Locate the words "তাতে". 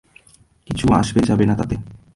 1.55-1.75